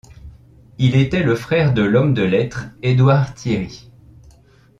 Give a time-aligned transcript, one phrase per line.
[0.79, 3.91] Il était le frère de l’homme de lettres, Édouard Thierry.